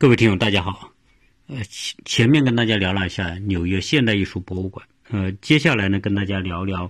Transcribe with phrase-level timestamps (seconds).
[0.00, 0.92] 各位听友，大家好。
[1.48, 6.88] 呃，前前面跟大家聊了一下纽约现代艺术博物馆，呃，接下来呢跟大家聊聊，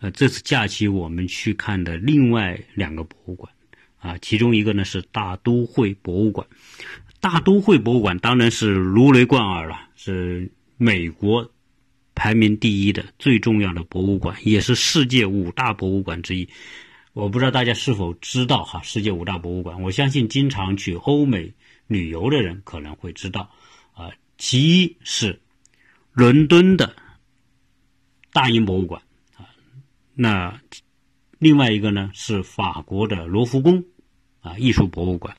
[0.00, 3.52] 呃，这次假期我们去看的另外两个博物馆，
[3.98, 6.46] 啊，其中一个呢是大都会博物馆。
[7.20, 11.46] 大都会博物馆当然是如雷贯耳了，是美国
[12.14, 16.48] 排名第一的最重要的博物馆，也是世界五大博物馆之一。
[17.12, 21.52] 我不知道大家是否知道哈，世界五大博物馆，我相信经常去欧美
[21.86, 23.50] 旅游的人可能会知道。
[23.94, 25.40] 啊，其一是
[26.12, 26.94] 伦敦的
[28.30, 29.00] 大英博物馆
[29.34, 29.48] 啊，
[30.12, 30.60] 那
[31.38, 33.84] 另外一个呢是法国的罗浮宫
[34.42, 35.34] 啊艺术博物馆，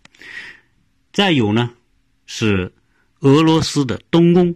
[1.14, 1.72] 再有呢
[2.26, 2.74] 是
[3.20, 4.56] 俄罗斯的东宫，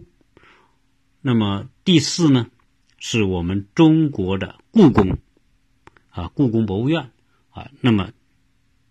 [1.20, 2.50] 那么第四呢
[2.98, 5.18] 是我们中国的故宫
[6.10, 7.12] 啊故宫博物院
[7.50, 8.10] 啊，那么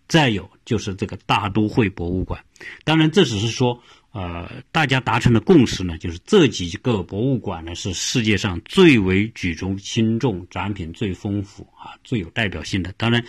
[0.08, 2.44] 再有就是这个大都会博物馆，
[2.84, 3.80] 当然这只是说。
[4.14, 12.92] 呃，大家达成的共识呢，就是这几个博物馆呢是世界上最为举足轻重、展品最丰富啊、最有代表性的。
[12.98, 13.24] 当然，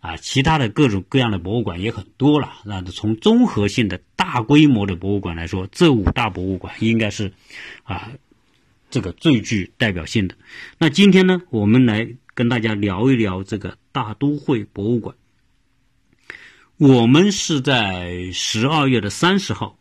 [0.00, 2.52] 啊，其他的各种各样的博物馆也很多了。
[2.66, 7.32] 那从综合性的大规模的博物馆来说，这五大博物馆应该是
[7.84, 8.12] 啊
[8.90, 10.36] 这个最具代表性的。
[10.76, 15.16] 那今天呢，我们来跟大家聊一聊这个大都会博物馆。
[16.78, 19.78] 我们是在十二月的三十号。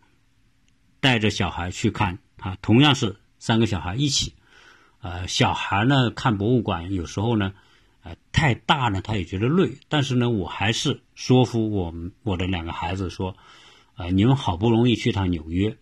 [1.01, 4.33] 带着小孩去看啊，同样是三个小孩一起，
[5.01, 7.53] 呃，小孩呢看博物馆有时候呢，
[8.01, 13.37] 呃，太大呢他也觉得累，但是呢，我还是说服我们我的两个孩子说，
[13.97, 15.77] 呃，你们好不容易去趟纽约，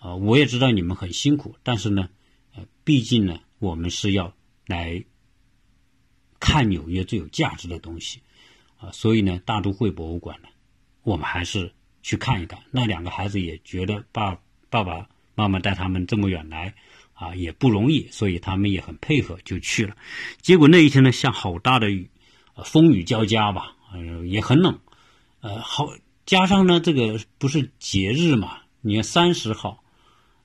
[0.00, 2.08] 啊，我也知道你们很辛苦，但是呢，
[2.56, 4.34] 呃，毕竟呢，我们是要
[4.66, 5.04] 来
[6.40, 8.22] 看纽约最有价值的东西，
[8.78, 10.48] 啊，所以呢，大都会博物馆呢，
[11.04, 12.58] 我们还是去看一看。
[12.72, 14.36] 那两个孩子也觉得爸。
[14.70, 16.74] 爸爸妈妈带他们这么远来，
[17.12, 19.94] 啊，也不容易，所以他们也很配合，就去了。
[20.42, 22.10] 结果那一天呢，下好大的雨，
[22.64, 24.80] 风雨交加吧，呃，也很冷，
[25.42, 25.90] 呃，好，
[26.26, 29.84] 加上呢，这个不是节日嘛，你看三十号，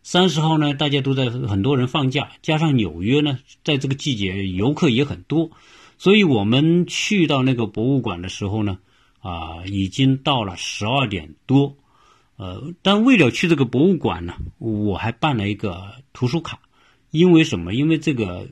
[0.04, 5.50] 三十号呢，大家都在很多人放假，加上纽约呢，在这个季节游客也很多，
[5.98, 8.78] 所以我们去到那个博物馆的时候呢，
[9.20, 11.78] 啊，已经到了十二点多。
[12.38, 16.62] 呃，但为了去这个博物馆呢，我还办了一个图书卡，
[17.12, 17.74] 因为什么？
[17.74, 18.48] 因为这个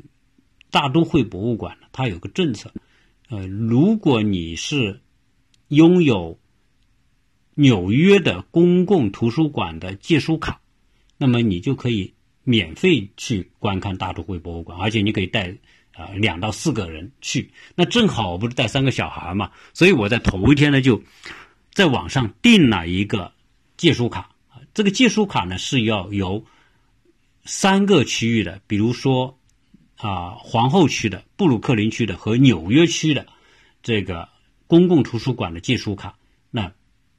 [0.69, 2.73] 大都会博物馆呢，它有个政策，
[3.29, 4.99] 呃，如果你是
[5.69, 6.37] 拥有
[7.55, 10.59] 纽约的公共图书馆的借书卡，
[11.17, 12.13] 那么你就可以
[12.43, 15.57] 免费去观看大都会博物馆，而且你可以带
[15.97, 17.51] 啊两到四个人去。
[17.75, 21.01] 那正好我不是带三个小孩嘛，所以我在头一天呢就
[21.73, 23.33] 在网上订了一个。
[23.77, 26.43] 借书卡啊，这个借书卡呢是要由
[27.45, 29.37] 三个区域的，比如说
[29.97, 33.27] 啊皇后区的、布鲁克林区的和纽约区的
[33.83, 34.29] 这个
[34.65, 36.15] 公共图书馆的借书卡，
[36.49, 36.71] 那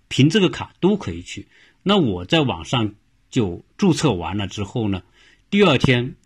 [0.09, 1.47] 凭这个卡都可以去。
[1.84, 2.93] 那我在网上
[3.31, 5.03] 就注册完了之后呢，
[5.49, 6.16] 第二天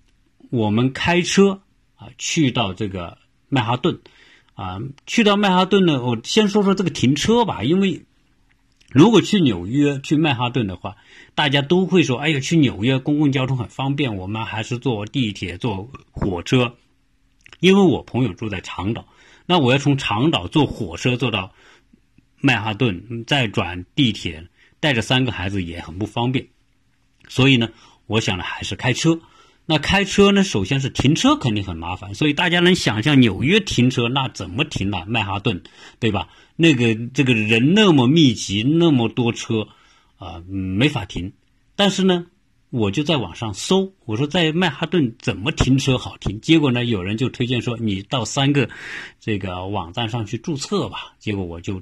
[0.48, 1.60] 我们开车
[2.02, 3.18] 啊去到这个
[3.48, 4.00] 曼哈顿
[4.54, 8.04] 啊，去到曼哈顿呢，我先说说这个停车吧，因为。
[8.94, 10.96] 如果去纽约、去曼哈顿的话，
[11.34, 16.76] 大家都会说：“哎呀，去纽约公共交通很方便，我们还是坐地铁、坐火车。”
[17.58, 19.08] 因为我朋友住在长岛，
[19.46, 21.54] 那我要从长岛坐火车坐到
[22.42, 24.46] 曼哈顿，再转地铁，
[24.78, 26.48] 带着三个孩子也很不方便。
[27.28, 27.70] 所以呢，
[28.06, 29.19] 我想呢，还是开车。
[29.64, 35.04] 那开车呢，首先是停车肯定很麻烦，所以大家能想象纽约停车那怎么停呢？
[35.06, 35.62] 曼哈顿，
[36.00, 36.28] 对吧？
[36.56, 39.68] 那个这个人那么密集，那么多车，
[40.16, 41.32] 啊，没法停。
[41.76, 42.26] 但是呢，
[42.70, 46.40] 我就在网上搜，我说在曼哈顿怎么停车好停？
[46.40, 48.68] 结果呢，有人就推荐说你到三个
[49.20, 51.14] 这个网站上去注册吧。
[51.20, 51.80] 结果我就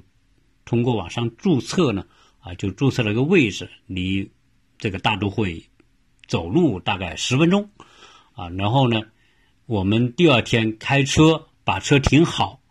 [0.65, 2.05] 通过网上注册呢，
[2.39, 4.29] 啊，就注册了个位置，离
[4.77, 5.65] 这个大都会。
[6.31, 7.69] 走路大概十分钟，
[8.35, 9.01] 啊，然后呢，
[9.65, 12.61] 我们第二天开车把车停好，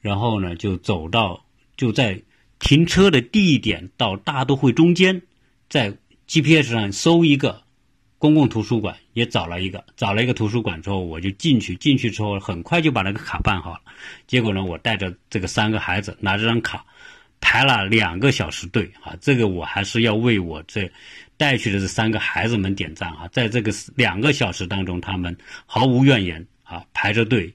[0.00, 1.44] 然后呢就走到
[1.76, 2.22] 就在
[2.58, 5.20] 停车的地点到大都会中间，
[5.68, 5.94] 在
[6.26, 7.62] GPS 上搜一个
[8.16, 13.80] 公共图书馆，也找了一个，找了一个图书馆之后，我就进去，进去之后很快就把那个卡办好了。
[14.26, 16.86] 结果呢，我带着这个三个孩子拿这张卡
[17.44, 20.90] 排了两个小时队啊，这个我还是要为我这。
[21.36, 25.36] 带去的这三个孩子们点赞啊，在这个两个小时当中，他们
[25.66, 27.52] 毫无怨言啊，排着队，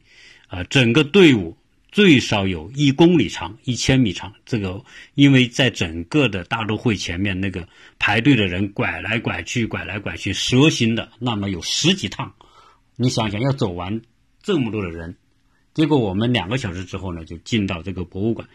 [0.50, 1.56] 啊，整个队伍
[1.89, 4.33] 最少有一公里长、一千米长。
[4.45, 4.83] 这个
[5.15, 7.65] 因为在整个的大都会前面，那个
[8.00, 12.33] 排队的人拐来拐去、拐来拐去，蛇形的，那么有十几趟。
[12.97, 14.01] 你想想，要走完
[14.44, 15.15] 这么多的人，
[15.74, 18.45] 结果我们两个小时之后呢，就进到这个博物馆。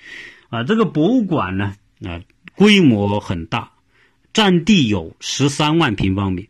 [0.48, 1.74] 啊，这个博物馆呢，
[2.04, 2.20] 啊，
[2.56, 3.72] 规模很大，
[4.32, 6.48] 占地有十三万平方米。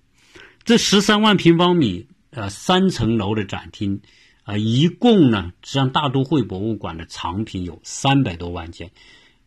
[0.65, 4.01] 这十三万平方米，呃，三层楼的展厅。
[4.47, 8.91] 啊，一共呢，实际上大都会博物馆的藏品有三百多万件，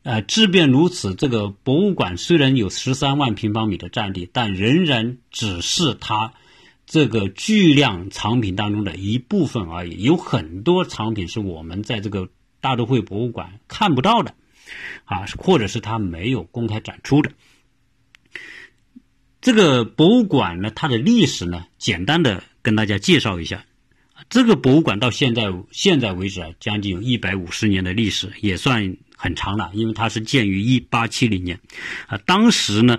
[0.01, 6.33] 呃，即便如此，这个博物馆虽然有十三万平方米的占地，但仍然只是它
[6.87, 10.01] 这个巨量藏品当中的一部分而已。
[10.01, 12.29] 有很多藏品是我们在这个
[12.61, 14.33] 大都会博物馆看不到的，
[15.05, 17.31] 啊，或者是它没有公开展出的。
[19.39, 23.63] 这个博物馆呢，它的历史呢，简单的跟大家介绍一下。
[24.29, 29.69] 这个博物馆到现在现在为止啊，将近有一百五十年的历史，也算很长了。
[29.73, 31.57] 因为它是建于一八七零年，
[32.07, 32.97] 啊，当时呢，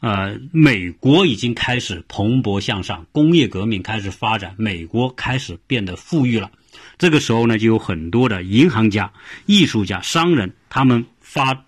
[0.00, 6.50] 呃，美国已经开始蓬勃向上，工业革命开始发展，美国开始变得富裕了。
[6.98, 9.12] 这个时候呢，就有很多的银行家、
[9.46, 11.64] 艺术家、商人，他们发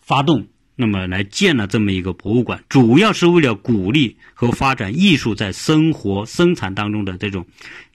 [0.00, 7.46] 发动，那么来建了这么一个博物馆，主要是为了鼓励和发展艺术在生活生产当中的这种。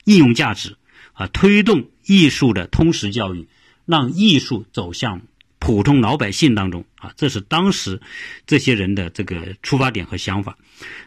[0.08, 0.78] 应用价值
[1.12, 3.50] 啊，推动艺术的通识教育，
[3.86, 5.22] 让艺术走向
[5.60, 8.00] 普通老百姓当中啊，这是当时
[8.46, 10.58] 这些人的这个出发点和想法。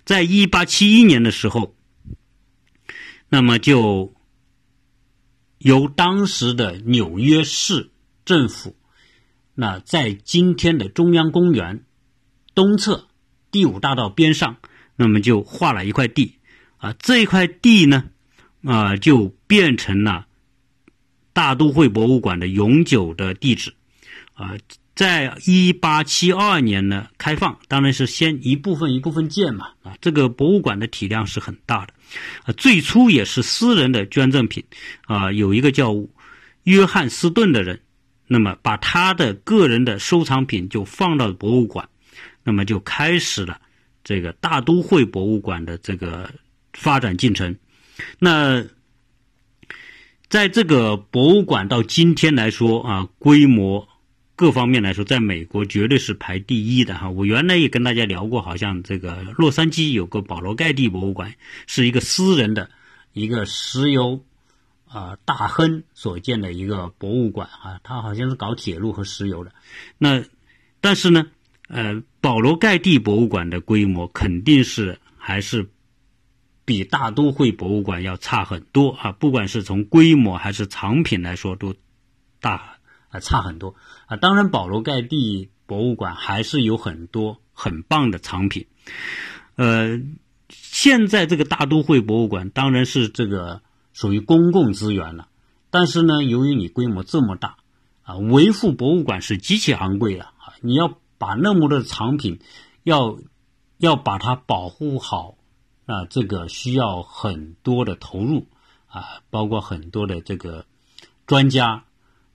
[0.05, 1.75] 在一八七一年的时候，
[3.31, 4.13] 那么就
[5.61, 7.91] 由当时的纽约市
[8.25, 8.77] 政府，
[9.55, 11.85] 那在今天的中央公园
[12.55, 13.07] 东侧
[13.51, 14.57] 第五大道边上，
[14.97, 16.35] 那么就划了一块地
[16.77, 18.11] 啊，这块地呢。
[18.63, 20.27] 啊，就变成了
[21.33, 23.73] 大都会博物馆的永久的地址。
[24.35, 24.55] 啊，
[24.95, 29.69] 在一八七二年呢开放，当然是先一部分一部分建嘛。
[29.83, 31.95] 啊，这个博物馆的体量是很大的。
[32.45, 34.65] 啊，最初也是私人的捐赠品。
[35.07, 35.95] 啊，有一个叫
[36.65, 37.81] 约翰斯顿的人，
[38.27, 41.89] 那么把他的个人的收藏品就放到博物馆，
[42.45, 43.61] 那么就开始了
[44.05, 46.31] 这个大都会博物馆的这个
[46.73, 47.57] 发展进程。
[48.19, 48.65] 那
[50.29, 53.89] 在这个博物馆到今天来说啊，规模
[54.41, 57.11] 各方面来说，在美国绝对是排第一的哈。
[57.11, 61.35] 我原来也跟大家聊过，好像这个洛杉矶有个保罗盖蒂博物馆，
[61.67, 62.71] 是一个私人的
[63.13, 64.25] 一个石油
[64.89, 69.53] 啊大亨所建的一个博物馆啊，他好像是搞铁路和石油的。
[69.99, 70.25] 那
[70.81, 71.27] 但是呢，
[71.69, 75.69] 呃，保罗盖蒂博物馆的规模肯定是还是。
[76.65, 79.11] 比大都会博物馆要差很多啊！
[79.11, 81.75] 不管是从规模还是藏品来说，都
[82.41, 82.77] 大
[83.11, 83.75] 啊差很多
[84.07, 84.17] 啊。
[84.17, 88.67] 当然，保罗盖蒂博物馆还是有很多很棒的藏品。
[89.57, 90.01] 呃，
[90.49, 93.63] 现在这个大都会博物馆当然是这个
[93.93, 95.29] 属于公共资源了，
[95.71, 97.57] 但是呢，由于你规模这么大
[98.03, 100.55] 啊，维护博物馆是极其昂贵的啊！
[100.63, 102.41] 你要把那么多藏品，
[102.83, 103.19] 要
[103.79, 105.37] 要把它保护好。
[105.87, 108.47] 啊，这个需要很多的投入
[108.87, 110.65] 啊，包括很多的这个
[111.27, 111.83] 专家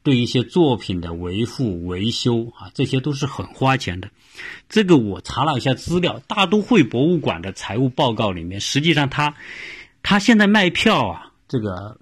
[0.05, 4.11] 对一些作品的维护维修啊，这些都是很花钱的。
[4.69, 9.35] 这个我查了一下资料，大都会博物馆的财务报告里面，实际上他
[10.03, 11.99] 他现在卖票啊，这个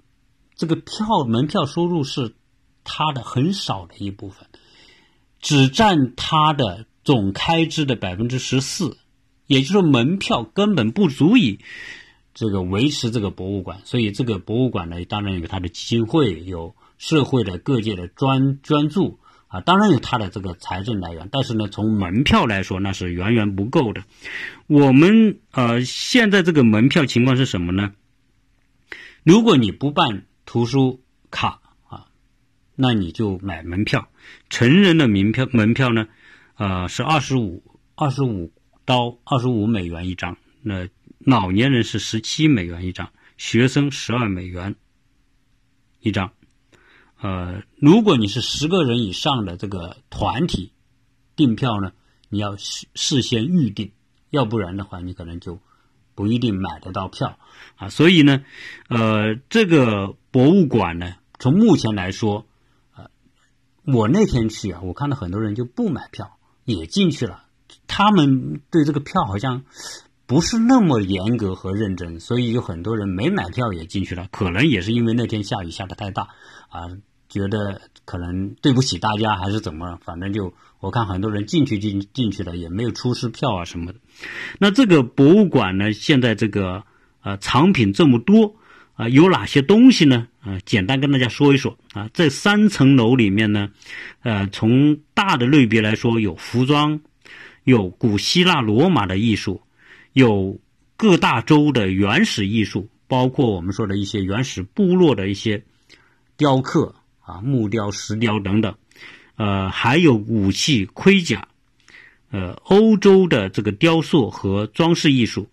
[0.54, 2.34] 这个票门票收入是
[2.84, 4.46] 他的很少的一部分，
[5.40, 8.98] 只占他的总开支的百分之十四。
[9.46, 11.60] 也就是说，门票根本不足以
[12.34, 21.28] 这个维持这个博物馆，所以这个博物馆呢，当然有它的基金会，有社会的各界的专专注啊，当然有它的这个财政来源。
[21.30, 24.04] 但是呢，从门票来说，那是远远不够的。
[24.66, 27.92] 我们呃，现在这个门票情况是什么呢？
[29.22, 32.06] 如果你不办图书卡啊，
[32.74, 34.08] 那你就买门票。
[34.50, 36.08] 成人的门票门票呢，
[36.56, 37.62] 呃，是二十五
[37.94, 38.52] 二十五。
[38.86, 40.86] 到二十五美元一张，那
[41.20, 43.08] 老年人是十七美元一张，
[43.38, 44.74] 学生十二美元
[46.00, 46.34] 一张。
[47.24, 50.72] 呃，如果你是十个人以上的这个团体
[51.36, 51.92] 订票呢，
[52.28, 53.92] 你要事事先预定，
[54.28, 55.58] 要不然的话，你可能就
[56.14, 57.38] 不一定买得到票
[57.76, 57.88] 啊。
[57.88, 58.44] 所以呢，
[58.90, 62.44] 呃，这个博物馆呢，从目前来说，
[62.94, 63.08] 呃，
[63.86, 67.44] 我那天去啊，我看到很多人就不买票也进去了。
[67.86, 69.64] 他们对这个票好像
[70.26, 74.28] 不是那么严格和认真，所以有很多人没买票也进去了。
[74.30, 76.28] 可能也是因为那天下雨下的太大
[76.68, 76.80] 啊，
[77.34, 83.98] 觉得可能对不起大家还是怎么，反正就我看很多人进去进进去了也没有出示票啊什么的。
[84.60, 86.84] 那这个博物馆呢，现在这个
[87.22, 88.54] 呃藏品这么多
[88.94, 90.28] 啊，有哪些东西呢？
[90.42, 92.08] 啊，简单跟大家说一说啊。
[92.14, 93.70] 这三层楼里面呢，
[94.22, 97.00] 呃，从大的类别来说，有服装，
[97.64, 99.62] 有古希腊罗马的艺术，
[100.12, 100.60] 有
[100.96, 105.64] 各大洲的原始艺术，包括我们说的一些原始部落的一些
[106.36, 108.74] 雕刻啊，木雕、石雕等等，
[109.36, 111.48] 呃，还有武器、盔甲，
[112.30, 115.48] 呃，欧洲的这个雕塑和装饰艺术，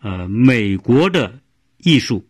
[0.00, 1.40] 呃，美国的
[1.78, 2.26] 艺术。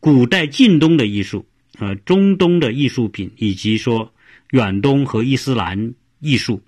[0.00, 1.46] 古代近东的艺术，
[1.78, 4.12] 呃，中东的艺术品，以及说
[4.50, 6.62] 远东和伊斯兰艺术，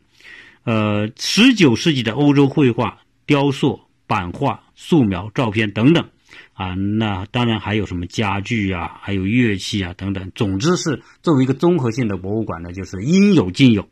[0.65, 6.11] 呃，十九世纪的欧洲绘画、雕塑、版画、素描、照片等等，
[6.55, 10.33] 啊，那当然还有什么家具啊，还有乐器啊等等。
[10.35, 13.89] 总之是作为一个综合性的博物馆呢，就是应有尽有。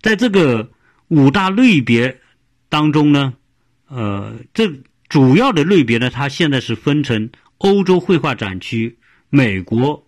[0.00, 0.70] 在这个
[1.08, 2.20] 五大类别
[2.68, 3.34] 当中呢，
[3.88, 4.70] 呃，这
[5.08, 7.30] 主要的类别呢，它现在是分成。
[7.58, 8.98] 欧洲绘画展区、
[9.30, 10.06] 美国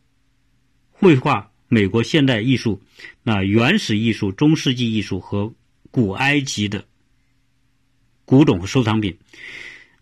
[0.90, 2.82] 绘画、美国现代艺术、
[3.22, 5.54] 那原始艺术、中世纪艺术和
[5.90, 6.84] 古埃及的
[8.26, 9.16] 古董和收藏品，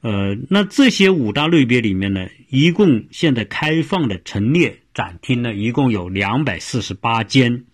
[0.02, 7.64] 呃，那这些五大类别里面呢，一共现在开放的陈列展厅呢，一共有两百四十八间，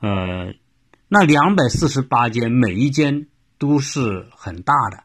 [0.00, 0.52] 呃，
[1.08, 3.28] 那两百四十八间，每一间
[3.58, 5.04] 都是很大的。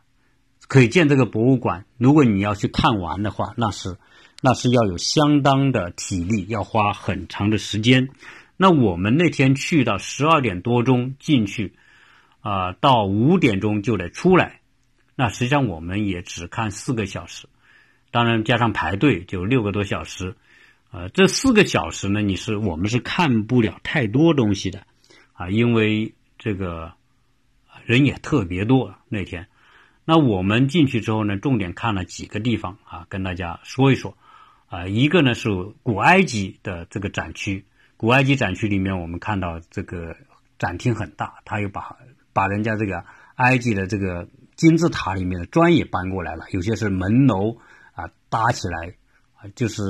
[0.68, 3.98] 可以建这个博物馆，如果你要去看完的话，那是
[4.42, 8.10] 那是要有相当的体力，要花很长的时间。
[8.58, 11.74] 那我们那天去到十二点多钟进去，
[12.42, 14.62] 啊，到五点钟就得出来。
[15.16, 17.48] 那实际上我们也只看四个小时，
[18.12, 20.36] 当然加上排队就六个多小时。
[20.92, 24.86] 呃，这四个小时呢，你是我们是看不了太多东西的
[25.34, 26.94] 啊，因为这个
[27.86, 29.48] 人也特别多那天。
[30.06, 34.16] 那我们进去之后呢，重点看了几个地方啊，跟大家说一说。
[34.68, 35.50] 啊，一个呢是
[35.84, 37.66] 古埃及的这个展区，
[37.96, 40.16] 古埃及展区里面我们看到这个
[40.58, 41.96] 展厅很大，他又把
[42.34, 43.06] 把人家这个
[43.36, 44.28] 埃及的这个
[44.64, 47.58] 金字塔里面的砖也搬过来了，有些是门楼
[47.92, 48.96] 啊搭起来
[49.36, 49.84] 啊，就是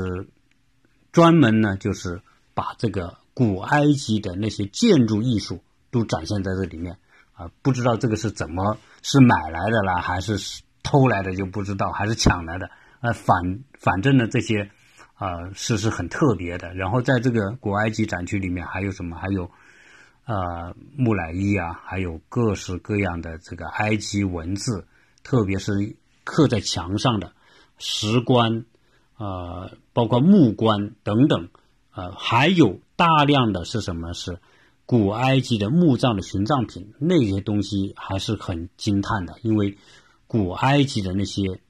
[1.11, 2.23] 专门呢就是
[2.55, 6.97] 把这个古埃及的那些建筑艺术都展现在这里面。
[7.33, 12.69] 啊，不知道这个是怎么是买来的啦，还是偷来的就不知道，还是抢来的。
[13.01, 14.69] 呃，反反正呢，这些
[15.15, 16.73] 啊是是很特别的。
[16.75, 19.17] 然后在这个古埃及展区里面还有什么？
[19.17, 19.49] 还有
[20.23, 24.87] 啊木乃伊啊，还有各式各样的这个埃及文字，
[25.23, 27.33] 特别是刻在墙上的
[27.77, 28.65] 石棺
[29.15, 31.49] 啊，包括木棺等等
[31.91, 34.13] 啊，还有大量的是什么？
[34.13, 34.39] 是。
[34.85, 39.77] 古埃及的墓葬的殉葬品，那些东西还是很惊叹的，因为
[40.27, 41.61] 古埃及的那些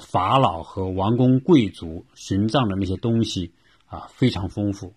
[0.00, 3.52] 法老和王公贵族殉葬的那些东西
[3.86, 4.94] 啊非常丰富，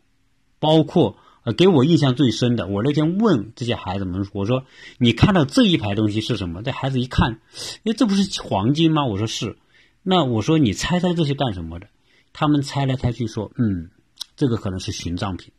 [0.60, 4.66] 包括呃给我印象最深的，我那天问这些孩子们，我说
[4.98, 6.62] 你看到这一排东西是什么？
[6.64, 7.40] 这孩子一看，
[7.84, 9.06] 哎，这不是黄金吗？
[9.06, 9.58] 我说是。
[10.02, 11.88] 那我说你猜猜这些干什么的？
[12.34, 13.90] 他们猜来猜去说，嗯，
[14.36, 15.52] 这个可能是殉葬品。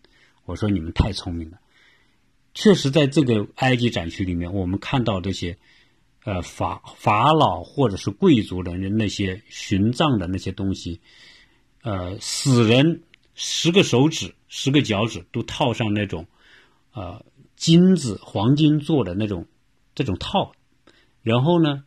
[0.45, 1.59] 我说你们太聪明了。
[2.53, 5.57] 确实，在这个埃及展区里面，我们看到这些，
[6.25, 11.01] 呃，法法老或者是贵族的那些殉葬的那些东西，
[11.83, 13.03] 呃，死人
[13.35, 16.29] 十个手指、十个脚趾都套上那种，
[16.93, 19.49] 呃，金子、黄金做的那种
[19.97, 20.53] 这种套，
[21.23, 21.83] 然后呢，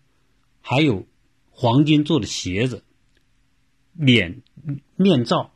[0.59, 1.07] 还有
[1.49, 2.83] 黄金做的鞋子、
[3.93, 4.43] 脸
[4.97, 5.51] 面罩，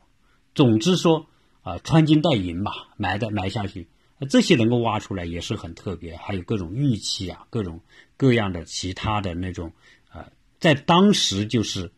[0.54, 1.26] 总之说
[1.60, 3.88] 啊，穿金戴银吧，埋的埋下去。
[4.30, 7.82] 这些能够挖出来也是很特别，还有各种玉器啊，各种
[8.16, 9.70] 各样的其他的那种，
[10.10, 11.92] 呃，在当时就是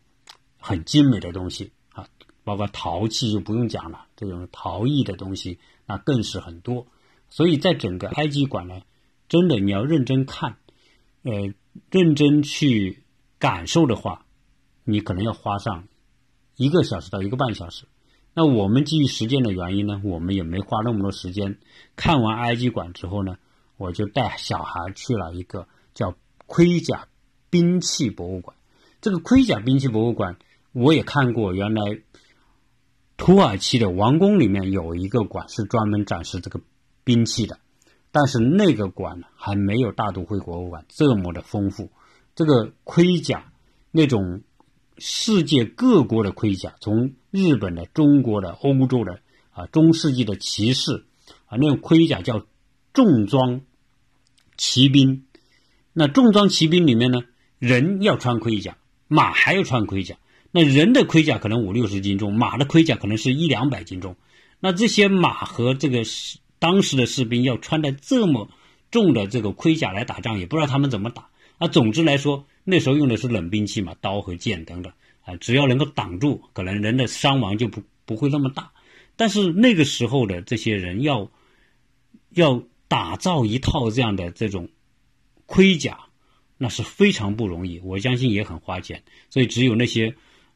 [0.59, 1.71] 很精美的东西，
[2.45, 6.87] 包括陶器就不用讲了，这种陶艺的东西那更是很多。
[7.29, 8.81] 所以在整个埃及馆呢，
[9.27, 10.57] 真的你要认真看，
[11.23, 11.53] 呃，
[11.91, 13.03] 认真去
[13.39, 14.25] 感受的话，
[14.85, 15.87] 你可能要花上
[16.55, 17.85] 一个小时到一个半小时。
[18.35, 21.57] 那我们基于时间的原因呢，我们也没花那么多时间。
[21.95, 23.37] 看完埃及馆之后呢，
[23.77, 27.07] 我就带小孩去了一个叫盔甲
[27.49, 28.55] 兵器博物馆。
[29.01, 30.37] 这个盔甲兵器博物馆
[30.73, 31.81] 我也看过，原来
[33.17, 36.61] 土耳其的王宫里面有一个馆是专门展示这个
[37.03, 37.59] 兵器的，
[38.11, 41.91] 但是那个馆还没有大都会博物馆这么的丰富。
[42.35, 43.51] 这个盔甲
[43.91, 44.41] 那种。
[44.97, 49.19] 世界各国的盔甲，从日本的、中国的、欧洲的
[49.51, 51.03] 啊，中世纪的骑士
[51.47, 52.45] 啊，那种盔甲叫
[52.93, 53.59] 重装
[54.55, 55.25] 骑兵。
[55.91, 57.23] 那重装骑兵里面呢，
[57.59, 58.77] 人要穿盔甲，
[59.09, 60.15] 马还要穿盔甲。
[60.57, 64.15] 那人的盔甲可能五六十斤重，马的盔甲可能是一两百斤重。
[64.61, 66.03] 那这些马和这个
[66.59, 68.49] 当时的士兵要穿的这么
[68.89, 71.27] 重的这个盔甲来打仗，也不知道他们怎么打。
[71.57, 74.93] 啊，总之来说，那时候用的是冷兵器嘛，刀和剑等等
[75.25, 78.71] 啊，只要能够挡住，可能人的伤亡就不不会那么大。
[79.17, 81.29] 但是那个时候的这些人要
[82.29, 84.69] 要打造一套这样的这种
[85.47, 85.99] 盔甲，
[86.57, 89.03] 那是非常不容易，我相信也很花钱。
[89.29, 90.15] 所以只有那些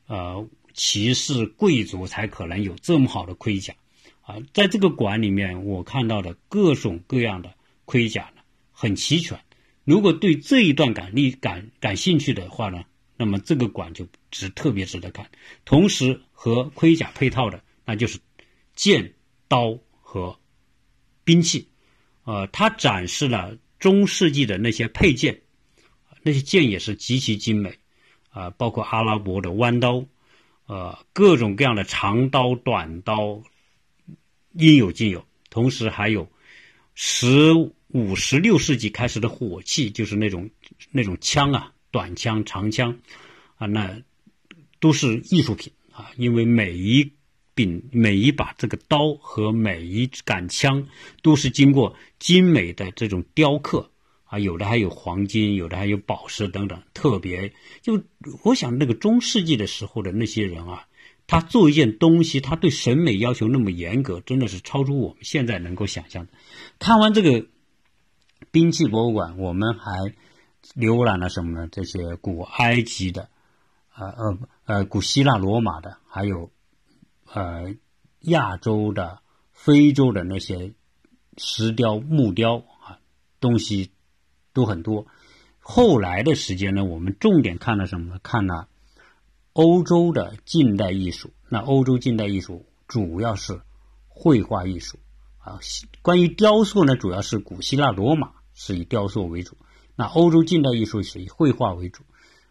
[0.10, 3.74] 呃骑士贵族才可能有这么好的盔甲
[4.22, 4.38] 啊。
[4.54, 7.54] 在这个馆里面，我看到的各种各样的
[7.86, 9.40] 盔甲呢，很齐全。
[9.84, 12.84] 如果对这一段感历感感兴趣的话呢，
[13.18, 15.30] 那么这个馆就值特别值得看。
[15.64, 18.20] 同时和盔甲配套的，那就是
[18.76, 19.14] 剑、
[19.48, 20.40] 刀和
[21.24, 21.68] 兵器。
[22.24, 25.42] 呃，它展示了中世纪的那些配件，
[26.22, 27.80] 那些剑也是极其精美
[28.30, 30.06] 啊，包括阿拉伯的弯刀，
[30.66, 33.42] 呃，各种各样的长刀、短刀
[34.54, 35.26] 应有尽有。
[35.50, 36.28] 同时还有
[36.96, 37.72] 十。
[37.92, 40.52] 五十六世纪开始的火器，就是那种
[40.92, 43.00] 那种枪啊，短枪、长枪，
[43.58, 44.04] 啊，那
[44.80, 47.12] 都是艺术品啊，因为每一
[47.56, 50.88] 柄、每一把这个刀和每一杆枪
[51.24, 53.90] 都是经过精美的这种雕刻
[54.30, 58.02] 啊，有的还有黄金，有的还有宝石等等，特别就
[58.44, 60.88] 我想那个中世纪的时候的那些人啊。
[61.28, 66.32] 他做一件东西，他对审美要求那么严格，真的是超出我们现在能够想象的。
[66.80, 67.46] 看完这个。
[68.52, 70.16] 兵器博物馆，我们还
[70.74, 71.68] 浏览了什么呢？
[71.70, 73.30] 这些古埃及的，
[73.94, 76.50] 呃呃呃，古希腊罗马的，还有
[77.32, 77.76] 呃
[78.22, 79.20] 亚洲的、
[79.52, 80.74] 非洲的那些
[81.38, 82.98] 石雕、木雕啊，
[83.42, 83.92] 东西
[84.60, 85.08] 都很多。
[85.60, 88.20] 后来的时间呢，我们重点看了什么呢？
[88.22, 88.68] 看了
[89.54, 91.32] 欧洲的近代艺术。
[91.48, 93.62] 那欧洲近代艺术主要是
[94.08, 94.98] 绘画艺术
[95.38, 95.60] 啊。
[96.02, 98.32] 关于雕塑呢，主要是古希腊罗马。
[98.62, 99.56] 是以雕塑为主，
[99.96, 102.04] 那欧洲近代艺术是以绘画为主，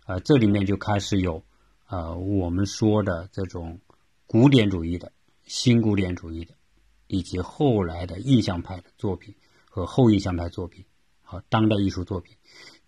[0.06, 1.44] 呃，这里面就开始有，
[1.86, 3.78] 呃，我们说的这种
[4.26, 5.12] 古典主义的、
[5.44, 6.54] 新古典主义的，
[7.08, 9.34] 以及后来的印象派的作品
[9.68, 10.86] 和后印象派作品
[11.28, 12.36] 和当代艺术作品。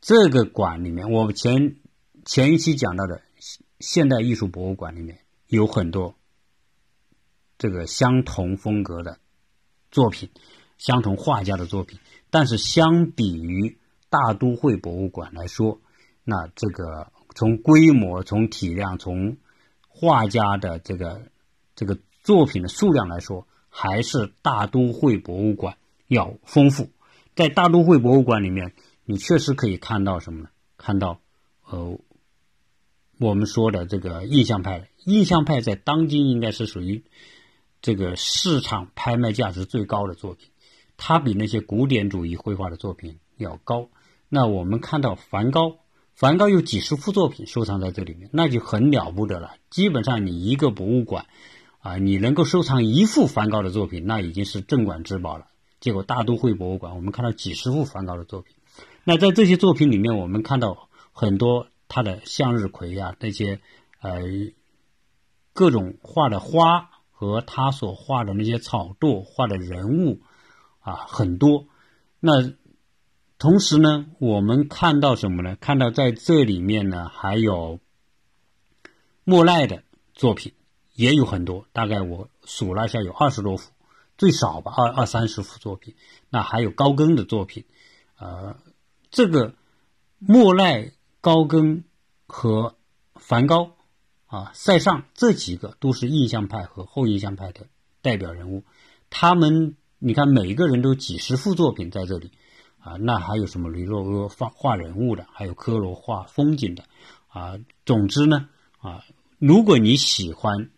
[0.01, 1.77] 这个馆里面，我们前
[2.25, 3.21] 前一期讲到的
[3.81, 6.15] 现代艺术博物馆里面有很多
[7.59, 9.19] 这个相同风格的
[9.91, 10.31] 作品，
[10.79, 11.99] 相同画家的作品。
[12.31, 13.77] 但是相比于
[14.09, 15.79] 大都会博物馆来说，
[16.25, 19.37] 那这个从规模、从体量、从
[19.87, 21.21] 画家的这个
[21.75, 25.77] 这个作品的数量来说，还是大都会博物馆
[26.07, 26.89] 要丰富。
[27.35, 28.73] 在大都会博物馆里面，
[29.05, 30.49] 你确实可以看到什么呢？
[30.77, 31.21] 看到
[31.69, 31.99] 呃，
[33.19, 37.05] 我们说的这个印象派，印象派在当今应该是属于
[37.81, 40.49] 这个市场拍卖价值最高的作品。
[40.97, 43.89] 它比那些古典主义绘画的作品要高。
[44.29, 45.79] 那我们看到梵高，
[46.15, 49.55] 梵高有几十幅作品收藏在这里面，那就很了不得了。
[49.71, 51.27] 基本上你一个博物馆，
[51.79, 55.47] 啊，你能够收藏一幅梵高的作品，那已经是镇馆之宝了。
[55.81, 58.55] 结果大都会博物馆，我们看到几十幅梵高的作品。
[59.05, 63.61] 那在这些作品里面，我们看到很多他的向日葵啊，那些
[64.01, 64.21] 呃
[65.53, 70.21] 各种画的花和他所画的那些草垛画的人物。
[70.83, 71.67] 啊，很多。
[72.21, 72.55] 那
[73.37, 75.55] 同时呢，我们看到什么呢？
[75.57, 77.81] 看到在这里面呢，还有
[79.25, 79.83] 莫奈的
[80.15, 80.55] 作品
[80.95, 83.73] 也有很多，大概我数了一下，有二十多幅，
[84.21, 85.95] 最少吧，二二三十幅作品。
[86.29, 87.65] 那还有高更的作品，
[88.19, 88.59] 呃，
[89.11, 89.55] 这个
[90.19, 91.85] 莫奈、高更
[92.27, 92.77] 和
[93.15, 93.77] 梵高
[94.27, 97.69] 啊、塞尚这几个都是印象派和后印象派的
[98.03, 98.65] 代表人物，
[99.09, 99.77] 他们。
[100.03, 102.33] 你看，每一个人都几十幅作品在这里，
[102.79, 106.85] 啊，那还有什么雷洛阿画画人物的，还有科罗画风景的，
[107.29, 109.05] 啊，总之呢，啊，
[109.39, 110.71] 如果你喜欢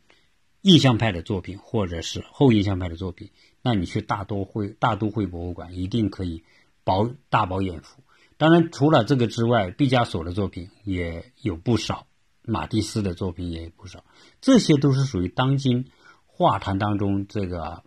[0.63, 6.43] 印象派的作品或者是后印象派的作品，那你去大都会大都会博物馆一定可以
[6.83, 8.03] 饱大饱眼福。
[8.39, 12.07] 当然，除了这个之外，毕加索的作品也有不少，
[12.43, 14.05] 马蒂斯的作品也有不少，
[14.41, 15.91] 这些都是属于当今
[16.27, 17.83] 画坛当中这个。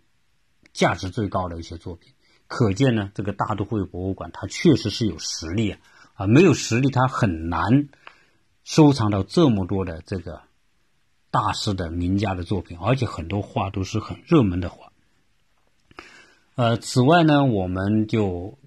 [0.72, 2.12] 价值最高的一些作品，
[2.48, 5.80] 可见呢，这个大都会博物馆它确实是有实力啊，
[6.16, 7.88] 啊，没有实力它很难
[8.62, 10.42] 收藏到这么多的这个
[11.30, 14.92] 大师的名家的作品，而且很多画都是很热门的画。
[16.54, 18.58] 呃，此外呢，我们就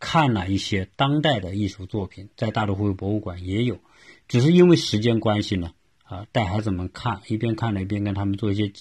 [0.00, 3.78] 看了一些当代的艺术作品，在大都会博物馆也有，
[4.26, 8.72] 只是因为时间关系呢，啊，带孩子们看，一边看了一边跟他们做一些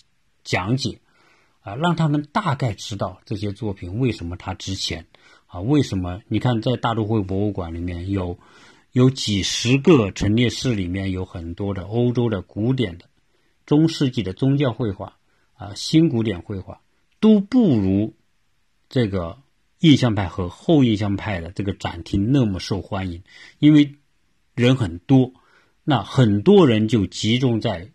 [0.43, 0.99] 讲解，
[1.61, 5.05] 啊，让他们大概知道这些作品为什么它值钱，
[5.45, 6.21] 啊，为什么？
[6.27, 8.39] 你看，在大都会博物馆里面有
[8.91, 13.05] 有几十个陈列室，里面有很多的欧洲的古典的、
[13.65, 15.17] 中世纪的宗教绘画，
[15.53, 16.81] 啊，新古典绘画
[17.19, 18.15] 都不如。
[18.89, 19.41] 这个
[19.79, 23.23] 印象派和后印象派的这个展厅那么受欢迎，
[23.59, 23.95] 因为
[24.53, 25.31] 人很多，
[25.85, 27.91] 那很多人就集中在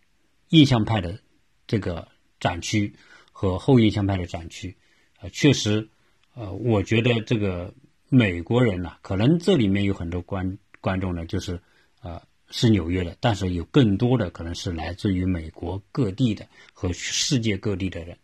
[0.49, 1.21] 印象派的
[1.67, 2.09] 这个
[2.41, 2.95] 展区
[3.33, 4.79] 和后印象派的展区，
[5.21, 5.91] 啊，确实，
[6.35, 7.75] 呃，我觉得这个
[8.09, 11.61] 美国人呢，可能这里面有很多观观众呢，就是
[12.01, 18.17] 呃是纽约的，但是有更多的可能是来自于美国各地的和世界各地的人。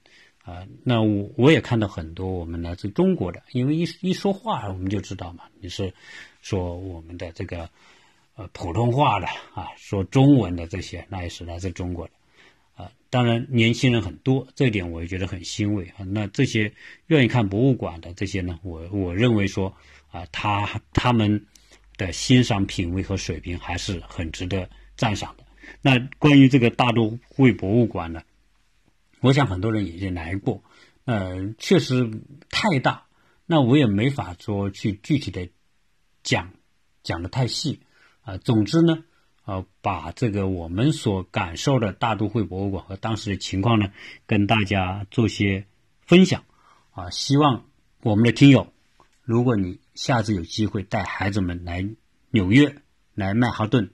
[0.45, 5.93] 啊，那我我也看到很多我们来自中国的，因为一一说话我们就知道嘛，你是
[6.41, 7.69] 说我们的这个
[8.37, 12.13] 呃普通话的啊，说中文的这些，那也是来自中国的
[12.77, 12.93] 啊。
[13.11, 16.05] 当然年轻人很多，这一点我也觉得很欣慰啊。
[16.07, 16.73] 那这些
[17.07, 19.73] 愿意看博物馆的这些呢，我我认为说
[20.11, 21.47] 啊，他他们
[21.97, 25.45] 的欣赏品味和水平还是很值得赞赏的。
[25.81, 28.23] 那关于这个大都会博物馆呢？
[29.21, 30.65] 我想很多人已经来过，
[31.05, 32.11] 呃，确实
[32.51, 33.07] 太大，
[33.47, 35.49] 那我也没法说去具体的
[36.25, 36.51] 讲
[37.05, 37.81] 讲的太细
[38.23, 38.37] 啊。
[38.39, 39.05] 总之呢，
[39.45, 43.93] 呃，把这个我们所感受的大都会博物馆和当时的情况呢，
[44.27, 45.67] 跟大家做些
[46.01, 46.45] 分享
[46.91, 47.11] 啊。
[47.11, 47.67] 希望
[48.03, 48.73] 我们的听友，
[49.23, 51.89] 如果你下次有机会带孩子们来
[52.31, 52.83] 纽约、
[53.15, 53.91] 来曼哈顿，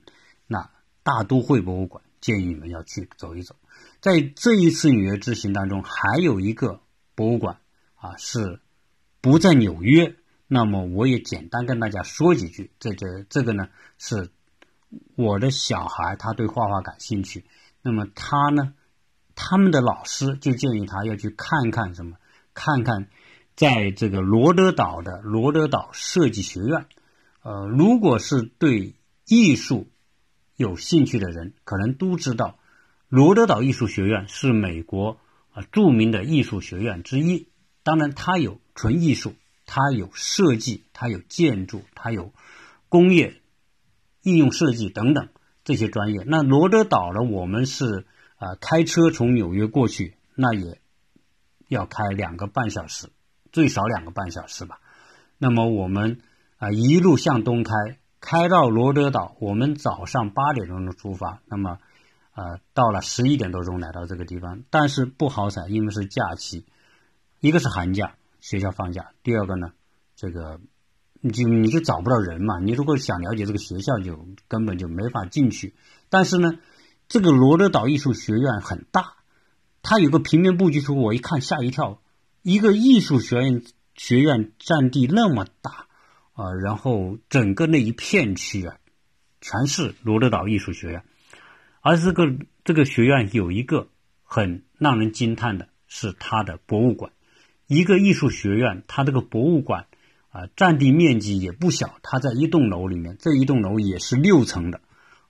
[0.46, 0.70] 那
[1.02, 3.56] 大都会博物馆建议你们要去走一走。
[4.00, 6.80] 在这一次纽约之行当中，还有一个
[7.14, 7.58] 博物馆
[7.96, 8.60] 啊，是
[9.20, 10.16] 不在纽约。
[10.46, 12.70] 那么我也简单跟大家说几句。
[12.78, 14.30] 这个这个呢，是
[15.14, 17.44] 我的小孩，他对画画感兴趣。
[17.82, 18.72] 那么他呢，
[19.34, 22.16] 他们的老师就建议他要去看看什么，
[22.54, 23.08] 看看
[23.58, 26.86] 在这个罗德岛的罗德岛设计学院。
[27.42, 28.94] 呃，如果是对
[29.26, 29.88] 艺术
[30.54, 32.56] 有兴趣的人，可能都知道。
[33.08, 35.18] 罗德岛艺术学院是美国
[35.50, 37.48] 啊著名的艺术学院之一。
[37.82, 39.34] 当然，它有纯艺术，
[39.66, 42.32] 它有设计，它有建筑，它有
[42.88, 43.40] 工业
[44.22, 45.30] 应用设计等等
[45.64, 46.22] 这些专业。
[46.24, 47.22] 那罗德岛呢？
[47.22, 50.80] 我们是啊开车从纽约过去，那也
[51.66, 53.08] 要开两个半小时，
[53.52, 54.80] 最少两个半小时吧。
[55.38, 56.20] 那么我们
[56.58, 57.72] 啊一路向东开，
[58.20, 61.40] 开到罗德岛，我们早上八点钟出发。
[61.46, 61.78] 那么
[62.32, 66.64] 啊，到了十一点多钟来到这个地方，但是不好彩，因为是假期，
[67.40, 69.72] 一个是寒假，学校放假；第二个呢，
[70.14, 70.60] 这个
[71.20, 72.60] 你就你就找不到人嘛。
[72.60, 75.74] 你如果想了解这个学校，就根本就没法进去。
[76.10, 76.58] 但是呢，
[77.08, 79.14] 这个罗德岛艺术学院很大，
[79.82, 82.00] 它有个平面布局图，我一看吓一跳，
[82.42, 83.62] 一个艺术学院
[83.94, 85.86] 学院占地那么大
[86.32, 88.76] 啊，然后整个那一片区啊，
[89.40, 91.04] 全是罗德岛艺术学院。
[91.80, 92.24] 而这个
[92.64, 93.88] 这个学院有一个
[94.22, 97.12] 很让人惊叹的是它的博物馆，
[97.66, 99.86] 一个艺术学院，它这个博物馆
[100.30, 104.80] 啊，占地面积也不小，它在一栋楼里面，这一栋楼也是六层的，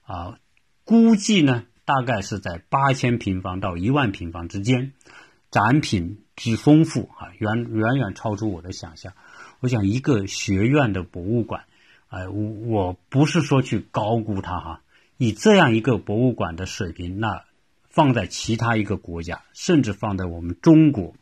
[0.03, 0.39] 啊，
[0.83, 4.93] 估计呢大概是在八千平方到一万平方之间，
[5.51, 9.13] 展品之丰富啊，远远远超出我的想象。
[9.59, 11.65] 我想一个学院的博物馆，
[12.07, 14.81] 啊，我我不是说去高估它哈。
[15.17, 17.43] 以这样一个博物馆的水平，那
[17.89, 21.15] 放在其他一个国家，甚至放在我们中国，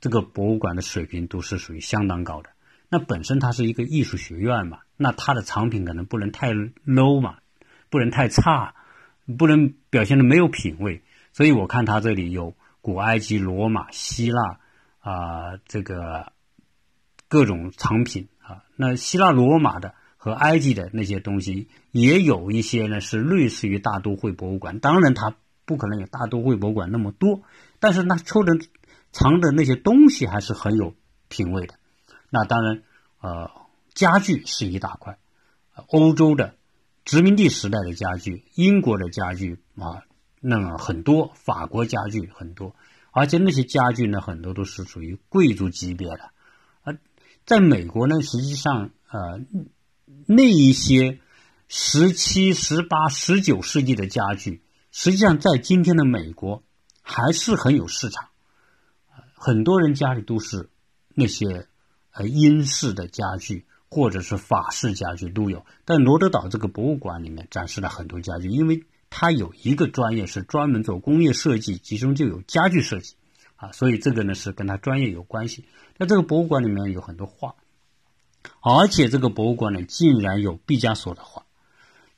[0.00, 2.50] 这个博物馆的水平都是属于相当高的。
[2.90, 7.36] 那本身它是一个艺术学院嘛，那它的藏品可能不能太 low 嘛，
[7.88, 8.74] 不能太差，
[9.38, 11.02] 不能表现的没有品位。
[11.32, 14.58] 所以我看它这里有古埃及、罗马、希腊
[15.00, 16.32] 啊，这个
[17.28, 19.94] 各种藏品啊，那希腊罗马的。
[20.24, 24.78] 和埃及的那些东西也有一些呢，是类似于大都会博物馆。
[24.78, 27.42] 当然，它不可能有大都会博物馆那么多，
[27.80, 28.52] 但是那抽的
[29.10, 30.94] 藏的那些东西还是很有
[31.26, 31.74] 品位的。
[32.30, 32.84] 那当然，
[33.20, 33.50] 呃，
[33.94, 35.18] 家具是一大块，
[35.88, 36.54] 欧洲的
[37.04, 40.04] 殖民地时代的家具，英国的家具啊，
[40.42, 42.76] 那么很多，法国家具很多，
[43.12, 46.30] 而且那些家具呢，很多都是属于贵族级别的。
[46.82, 46.98] 而
[47.46, 49.40] 在美国呢，实际上，呃。
[50.26, 51.20] 那一些
[51.68, 56.62] 十七、十八、十九世纪的家具实际上在今天的美国
[57.00, 58.28] 还是很有市场，
[59.34, 60.68] 很多人家里都是
[61.14, 61.66] 那些
[62.12, 65.64] 呃英式的家具或者是法式家具都有。
[65.86, 73.14] 但罗德岛这个博物馆里面展示了很多家具，因为它有一个专业是专门做工业设计，其中就有家具设计
[73.56, 75.66] 啊，所以这个呢是跟他专业有关系。
[75.98, 77.54] 那这个博物馆里面有很多画。
[78.60, 81.44] 而且这个博物馆呢，竟然有毕加索的画，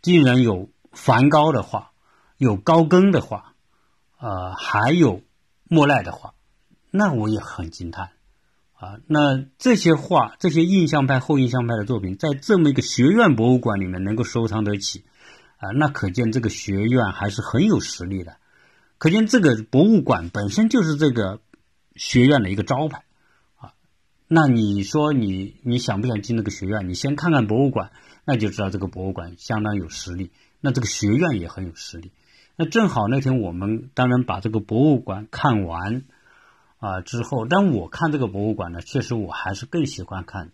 [0.01, 1.91] 竟然有梵高的画，
[2.39, 3.53] 有高更的画，
[4.19, 5.21] 呃，还有
[5.65, 6.33] 莫奈的画，
[6.91, 8.13] 那我也很惊叹
[8.73, 9.01] 啊！
[9.07, 15.05] 那这些画，这些印象派、后印象派的作品，在这么一个学院博物馆里面能够收藏得起
[15.65, 18.37] 啊，那可见这个学院还是很有实力的，
[18.99, 21.41] 可见这个博物馆本身就是这个
[21.97, 23.05] 学院的一个招牌
[23.57, 23.73] 啊。
[24.29, 26.89] 那你说你你想不想进那个学院？
[26.89, 27.93] 你先看看博物馆，
[28.27, 30.31] 那就知道这个博物馆相当有实力。
[30.61, 32.13] 那这个学院也很有实力。
[32.57, 36.05] 那正好那天我们当然把这个博物馆看完
[36.79, 40.53] 啊之后，但我看这个博物馆呢，确实我还是更喜欢看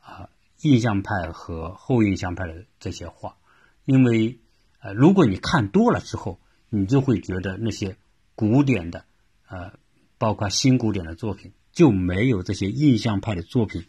[0.00, 0.28] 啊
[0.62, 3.36] 印象派和后印象派的这些画，
[3.84, 4.40] 因为
[4.80, 7.96] 呃如果你看多了之后，你就会觉得那些
[8.34, 9.04] 古典的
[9.48, 9.72] 呃
[10.18, 11.52] 包括新古典的作品。
[11.74, 13.86] 就没有这些印象派的作品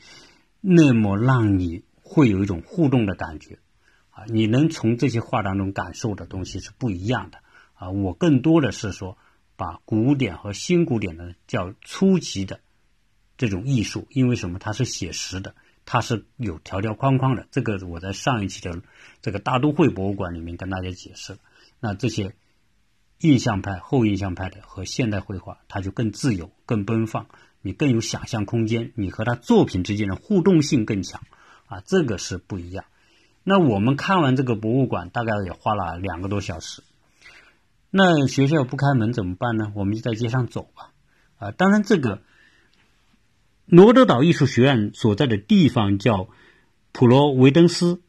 [0.62, 3.60] 那么让你会有一种互动的感觉
[4.10, 4.24] 啊！
[4.28, 7.40] 你能从这些画当中感受的东西是不一样的
[7.74, 7.90] 啊！
[7.90, 9.18] 我更多的是说，
[9.58, 12.62] 把古典和新古典的叫初级的
[13.36, 14.60] 这种艺术，因为什么？
[14.60, 15.54] 它是写实的，
[15.86, 17.48] 它是有条条框框的。
[17.52, 18.82] 这个我在上一期的
[19.22, 21.40] 这个大都会博物馆里面跟大家解释了。
[21.80, 22.34] 那这些
[23.20, 27.28] 印象派、后印象派的和现代绘画，它就更自由、更奔放。
[27.66, 31.22] 你更有想象空间，你和他作品之间的互动性更强，
[31.68, 32.84] 啊，这个是不一样。
[33.46, 36.84] 那我们看完这个博物馆，大概也花了两个多小时。
[37.90, 39.72] 那学校不开门怎么办呢？
[39.76, 40.92] 我们就在街上走吧。
[41.38, 42.22] 啊，当然这个
[43.66, 46.30] 罗德岛艺术学院所在的地方叫
[46.92, 48.02] 普罗维登斯，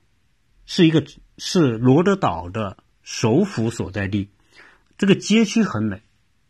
[0.66, 1.04] 是一个
[1.38, 4.30] 是罗德岛的首府所在地。
[4.98, 6.02] 这个街区很美。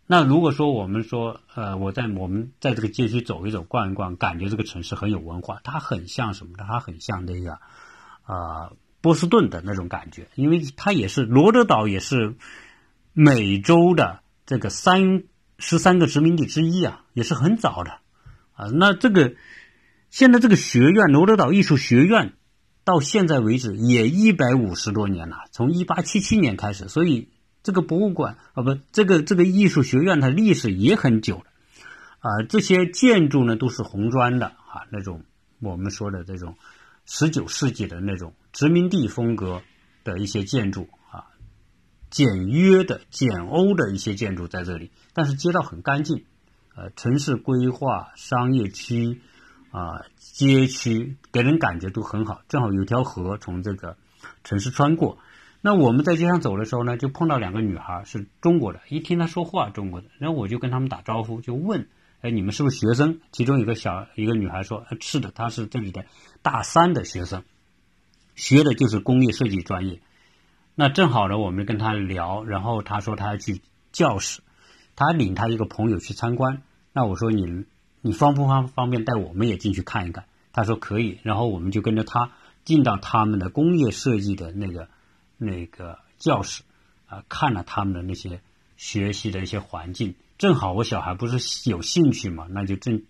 [0.06, 6.64] 那如果说我们说，呃，我在我们在这个街区走一走、逛一逛，感觉这个城市很有文化，它很像什么呢？
[6.68, 7.58] 它很像那个，
[8.26, 12.34] 呃，波士顿的那种感觉，因为它也是罗德岛，也是
[13.14, 15.24] 美洲的这个三
[15.58, 18.00] 十三个殖民地之一啊，也是很早的
[18.54, 18.66] 啊。
[18.72, 19.34] 那这个
[20.10, 22.32] 现在这个学院罗德岛艺术学院
[22.84, 27.28] 到现在为止也一百五十多年了，从一八七七年开始，所以。
[27.66, 31.44] 这个博物馆啊，不，这个这个艺术学院它历史也很久了，
[32.18, 35.24] 啊，这些建筑呢都是红砖的啊，那种
[35.60, 36.58] 我们说的这种
[37.06, 39.62] 十九世纪的那种殖民地风格
[40.04, 41.24] 的一些建筑啊，
[42.10, 46.26] 简约的简欧的一些建筑在这里，但是街道很干净，
[46.76, 49.20] 呃，城市规划、商业区
[49.70, 53.96] 啊、街区给人感觉都很好，正好有条河从这个
[54.42, 55.18] 城市穿过。
[55.60, 58.80] 那我们在街上走的时候呢，就碰到两个女孩，是中国的。
[58.88, 61.88] 一听她说话，中国的，然后我就跟他们打招呼，就问
[62.20, 66.04] ：“哎，你们是不是学生？”其中一个小一个女孩说：“是的，她是这里的
[66.42, 67.44] 大三的学生，
[68.34, 70.00] 学的就是工业设计专业。”
[70.76, 74.42] 那正好呢，我们跟她聊，然后她说她要去教室，
[74.96, 76.62] 他领他一个朋友去参观。
[76.92, 77.64] 那我说你
[78.00, 80.24] 你方不方方便带我们也进去看一看？
[80.52, 81.18] 他说可以。
[81.22, 82.32] 然后我们就跟着他
[82.64, 84.88] 进到他们的工业设计的那个。
[85.36, 86.62] 那个教室
[87.06, 88.40] 啊，看了他们的那些
[88.76, 93.02] 学习的一些环境，正好我小孩不是有兴趣嘛，那就正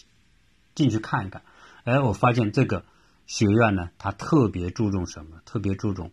[0.75, 1.43] 进去看一看。
[1.85, 2.87] 哎，我发现这个
[3.27, 5.43] 学院呢，它特别注重什么？
[5.45, 6.13] 特别注重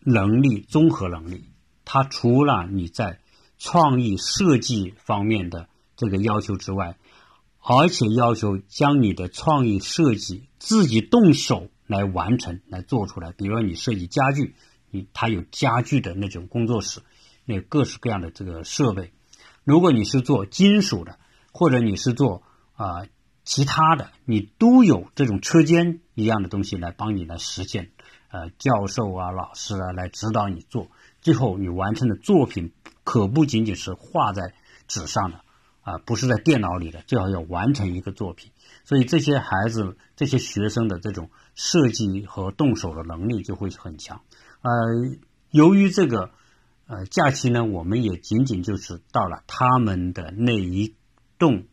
[0.00, 1.44] 能力，综合能力。
[1.84, 3.20] 它除了你在
[3.58, 6.96] 创意设计方面的这个要求之外，
[7.60, 13.32] 而且要求将你的创意设计自己动手来完成，来做出来。
[13.32, 14.54] 比如说你设计家具。
[14.90, 17.02] 你它有家具的那种工作室，
[17.44, 19.12] 那各式各样的这个设备。
[19.62, 21.18] 如果你是做金属的，
[21.52, 22.42] 或者你是做
[22.72, 23.04] 啊
[23.44, 27.90] 其他的，你都有这种车间一样的东西来帮你来实现。
[28.30, 30.88] 呃，教授啊、老师啊来指导你做，
[31.20, 32.72] 最后你完成的作品
[33.08, 34.52] 可不仅仅是画在
[34.86, 35.40] 纸上的
[35.80, 38.52] 啊，不是在电脑里的，最好要完成一个作品。
[38.84, 44.20] 所以这些孩子、这些学生的这种设计和动手的能力就会很强。
[44.60, 44.70] 呃，
[45.50, 46.32] 由于这个
[46.86, 50.94] 呃假期呢，我们也仅仅就是到了他们的那一
[51.38, 51.64] 栋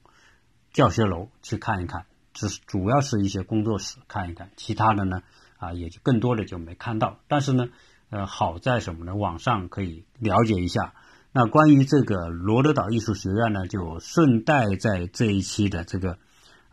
[0.72, 5.22] 教学楼去看一看，只是主要是一些工作室看一看，其他的呢
[5.58, 7.20] 啊也就更多的就没看到。
[7.28, 7.68] 但是呢，
[8.10, 9.16] 呃，好在什么呢？
[9.16, 10.94] 网上可以了解一下
[11.38, 16.18] 那关于这个罗德岛艺术学院呢，就顺带在这一期的这个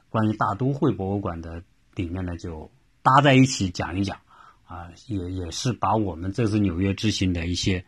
[0.08, 1.64] 关于大都会博物馆的
[1.96, 2.70] 里面呢，就
[3.02, 4.18] 搭在一起讲一讲
[4.64, 7.84] 啊，也也是把我们这次纽约之行的一些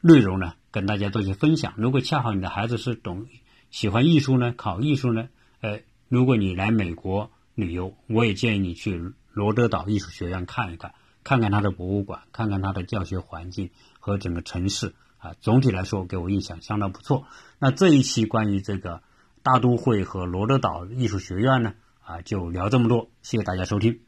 [0.00, 1.74] 内容呢，跟大家做一些分享。
[1.76, 3.26] 如果恰好你的孩子是懂
[3.70, 5.28] 喜欢艺术呢，考艺术呢，
[5.60, 10.94] 呃，如果你来美国旅游，我也建议你去罗德岛艺术学院看一看。
[11.22, 17.24] 看看它的博物馆，看看它的教学环境和整个城市啊，总体来说给我印象相当不错。
[17.58, 19.00] 那这一期关于这个
[19.42, 21.72] 大都会和罗德岛艺术学院呢，
[22.04, 24.00] 啊，就聊这么多，谢谢大家收听。